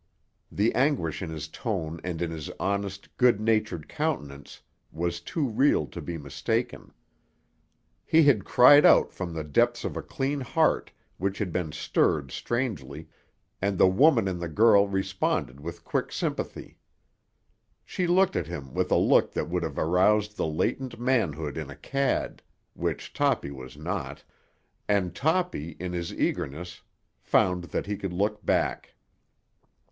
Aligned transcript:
The 0.51 0.73
anguish 0.73 1.21
in 1.21 1.29
his 1.29 1.47
tone 1.47 2.01
and 2.03 2.23
in 2.23 2.31
his 2.31 2.49
honest, 2.59 3.15
good 3.17 3.39
natured 3.39 3.87
countenance 3.87 4.59
was 4.91 5.19
too 5.21 5.47
real 5.47 5.85
to 5.85 6.01
be 6.01 6.17
mistaken. 6.17 6.91
He 8.03 8.23
had 8.23 8.43
cried 8.43 8.83
out 8.83 9.13
from 9.13 9.31
the 9.31 9.43
depths 9.43 9.83
of 9.85 9.95
a 9.95 10.01
clean 10.01 10.39
heart 10.41 10.91
which 11.19 11.37
had 11.37 11.53
been 11.53 11.71
stirred 11.71 12.31
strangely, 12.31 13.09
and 13.61 13.77
the 13.77 13.87
woman 13.87 14.27
in 14.27 14.39
the 14.39 14.47
girl 14.49 14.87
responded 14.87 15.59
with 15.59 15.85
quick 15.85 16.11
sympathy. 16.11 16.79
She 17.85 18.07
looked 18.07 18.35
at 18.35 18.47
him 18.47 18.73
with 18.73 18.89
a 18.89 18.95
look 18.97 19.33
that 19.33 19.49
would 19.49 19.61
have 19.61 19.77
aroused 19.77 20.35
the 20.35 20.47
latent 20.47 20.99
manhood 20.99 21.59
in 21.59 21.69
a 21.69 21.75
cad—which 21.75 23.13
Toppy 23.13 23.51
was 23.51 23.77
not—and 23.77 25.13
Toppy, 25.13 25.77
in 25.79 25.93
his 25.93 26.11
eagerness, 26.11 26.81
found 27.21 27.65
that 27.65 27.85
he 27.85 27.95
could 27.95 28.13
look 28.13 28.43
back. 28.43 28.95